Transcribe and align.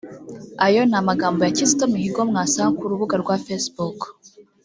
Ayo 0.65 0.81
ni 0.85 0.95
amagambo 1.01 1.39
ya 1.43 1.53
Kizito 1.57 1.83
Mihigo 1.93 2.21
mwasanga 2.29 2.75
ku 2.77 2.91
rubuga 2.91 3.15
rwa 3.23 3.35
Facebook 3.45 3.99